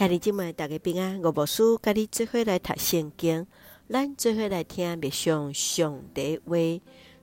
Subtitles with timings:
[0.00, 1.20] 兄弟姊妹，大家平安。
[1.22, 3.46] 我无书甲你做伙来读圣经，
[3.86, 6.56] 咱做伙来听默上上帝话。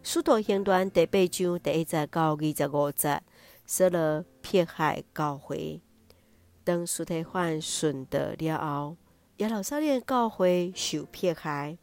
[0.04, 3.20] 使徒行传第八章第一节到二十五节，
[3.66, 5.82] 说了迫害教会。
[6.64, 8.98] 当司提反殉道了后，
[9.38, 11.80] 耶路撒冷教会受迫害，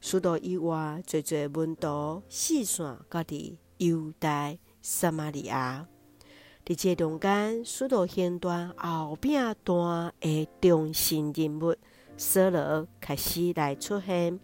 [0.00, 5.88] 使徒以外，侪侪门徒四散各地犹大、撒玛利亚。
[6.68, 11.74] 伫这中间，使徒行传后边段的中心人物
[12.18, 14.38] 扫罗开始来出现，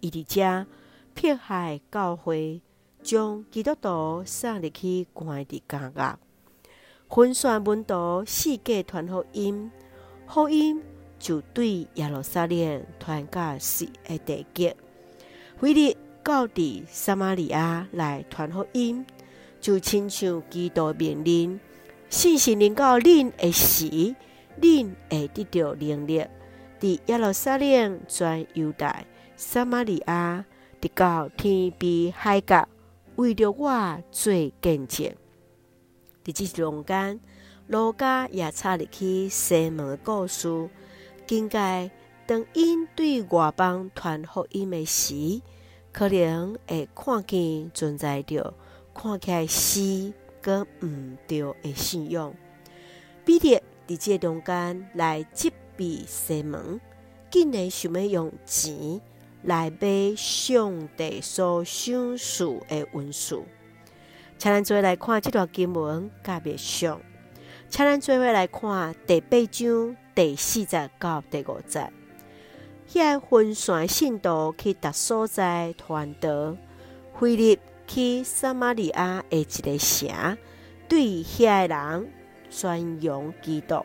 [0.00, 0.66] 伊伫遮
[1.14, 2.60] 迫害教会，
[3.04, 6.18] 将基督徒送入去关伫监狱，
[7.08, 9.70] 分散门徒四界传福音，
[10.26, 10.82] 福音
[11.20, 14.74] 就对耶路撒冷传到四个地极，
[15.60, 19.06] 腓力到伫撒玛利亚来传福音。
[19.60, 21.60] 就亲像基督命令，
[22.08, 24.14] 信心能够恁的时，
[24.60, 26.24] 恁会得到能力。
[26.80, 29.04] 伫耶路撒冷、全犹大、
[29.36, 30.44] 撒玛利亚，
[30.80, 32.66] 直到天边海角，
[33.16, 35.12] 为着我做见证。
[36.24, 37.20] 伫即中间，
[37.66, 40.70] 路加也插入去西门的故事，
[41.26, 41.90] 境界
[42.26, 45.42] 当因对外邦传福音的时，
[45.92, 48.54] 可能会看见存在着。
[49.02, 50.12] 看起来是
[50.42, 52.34] 个毋对的信仰，
[53.24, 56.78] 彼得伫这中间来责备西门，
[57.30, 59.00] 竟然想要用钱
[59.44, 63.46] 来买上帝所赏赐的文书。
[64.36, 67.00] 请咱做伙来看这段经文，甲默想。
[67.70, 71.90] 请咱做伙来看第八章第四节到第五节，
[72.86, 76.54] 遐分散信徒去逐所在传道，
[77.18, 77.58] 腓力。
[77.92, 80.38] 去撒玛利亚的一个城，
[80.88, 82.08] 对遐个人
[82.48, 83.84] 宣扬基督。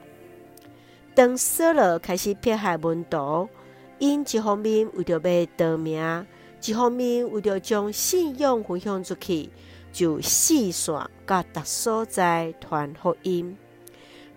[1.16, 3.50] 当扫罗开始迫害门徒，
[3.98, 6.28] 因一方面为着要得名，
[6.64, 9.50] 一方面为着将信仰分享出去，
[9.92, 13.58] 就四散到逐所在传福音。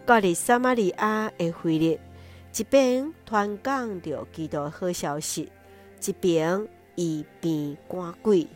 [0.07, 2.01] 到伫撒玛利亚的腓力，
[2.57, 5.53] 一边传讲着基督好消息，
[6.03, 8.49] 一边医病赶鬼。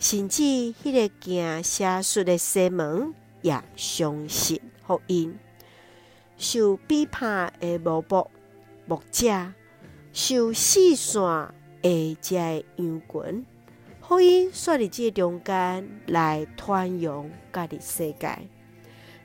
[0.00, 5.38] 甚至迄个行邪术的西门也相信福音，
[6.38, 8.26] 受逼迫的奴仆
[8.86, 9.52] 牧者，
[10.14, 13.46] 受四散的这羊群，
[14.00, 18.38] 福音煞伫这中间来传扬家己世界。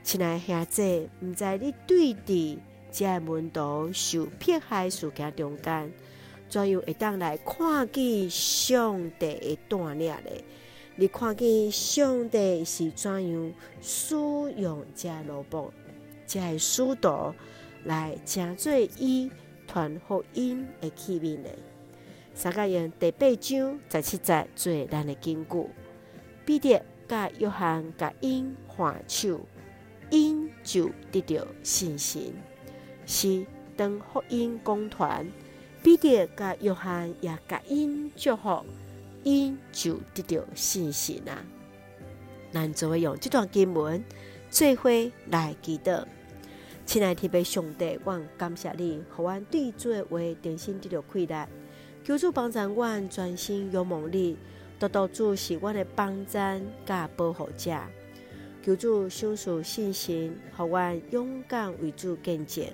[0.02, 2.58] 亲爱兄弟，毋知你对伫
[2.92, 5.90] 这门徒受迫害事件中间，
[6.50, 10.30] 怎样会当来看见上帝的带领呢？
[10.98, 13.52] 你看见上帝是怎样
[13.82, 14.14] 使
[14.56, 15.70] 用这奴仆、
[16.26, 17.34] 这使徒
[17.84, 19.30] 来成做伊
[19.66, 21.50] 传福音的器皿呢？
[22.32, 25.66] 三甲用第八章十七节做咱的根据。
[26.46, 29.40] 彼得甲约翰甲因换手，
[30.08, 32.34] 因就得到信心。
[33.04, 33.44] 是
[33.76, 35.30] 当福音讲传，
[35.82, 38.64] 彼得甲约翰也甲因祝福。
[39.26, 41.44] 因就得到信心啊！
[42.52, 44.04] 咱就会用这段经文
[44.48, 44.88] 做伙
[45.30, 46.04] 来祈祷。
[46.84, 51.48] 亲爱的上帝，我感谢你，互阮对主的话重新得到开来。
[52.04, 54.36] 求主帮助阮专心仰望你，
[54.78, 57.76] 独独主是阮的帮赞甲保护者。
[58.62, 62.64] 求主赏赐信心，互阮勇敢为主见证。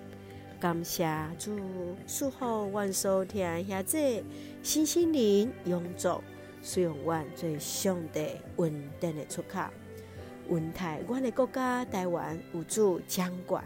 [0.61, 1.09] 感谢
[1.39, 1.59] 主，
[2.07, 4.23] 赐福阮收听下这
[4.63, 6.23] 新心灵永驻。
[6.63, 9.61] 使用阮最上帝稳定的出口，
[10.49, 13.65] 稳台阮的国家台湾有主掌管，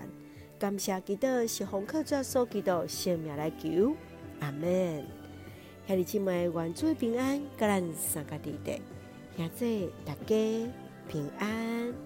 [0.59, 3.95] 感谢基督是红客转所基督生命来求，
[4.41, 5.05] 阿门。
[5.87, 8.81] 兄弟姊妹，愿主平安，甲咱三个弟弟，
[9.37, 10.69] 现在大家
[11.07, 12.06] 平安。